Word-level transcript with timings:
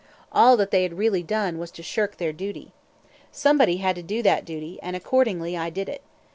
All 0.31 0.57
that 0.57 0.71
they 0.71 0.81
had 0.81 0.97
really 0.97 1.21
done 1.21 1.59
was 1.59 1.69
to 1.73 1.83
shirk 1.83 2.17
their 2.17 2.33
duty. 2.33 2.73
Somebody 3.31 3.77
had 3.77 3.95
to 3.97 4.01
do 4.01 4.23
that 4.23 4.45
duty, 4.45 4.79
and 4.81 4.95
accordingly 4.95 5.55
I 5.55 5.69
did 5.69 5.87
it. 5.87 6.01